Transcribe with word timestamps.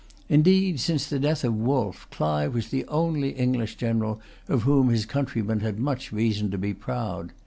Indeed, 0.29 0.79
since 0.79 1.05
the 1.05 1.19
death 1.19 1.43
of 1.43 1.53
Wolfe, 1.55 2.07
Clive 2.09 2.55
was 2.55 2.69
the 2.69 2.87
only 2.87 3.33
English 3.33 3.75
general 3.75 4.19
of 4.47 4.63
whom 4.63 4.89
his 4.89 5.05
countrymen 5.05 5.59
had 5.59 5.77
much 5.77 6.11
reason 6.11 6.49
to 6.49 6.57
be 6.57 6.73
proud. 6.73 7.33